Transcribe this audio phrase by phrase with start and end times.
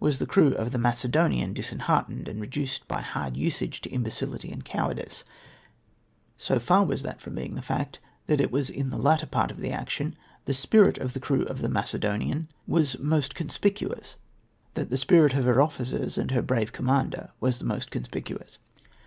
[0.00, 4.50] Was the crew of the Macedo nian disheartened and reduced by hard usage to imbecility
[4.50, 5.26] and cowardice?
[6.38, 9.50] So far Avas that from being the fact, that it was in the latter part
[9.50, 14.16] of the action the spirit of the crew of the Macedonian was most conspicuous,
[14.72, 18.60] that the spirit of her officers and her brave commander was most conspicuous.